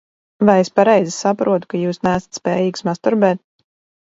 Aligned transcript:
Vai 0.47 0.53
es 0.61 0.71
pareizi 0.79 1.13
saprotu, 1.17 1.69
ka 1.75 1.83
jūs 1.83 2.01
neesat 2.09 2.41
spējīgs 2.41 2.85
masturbēt? 2.89 3.45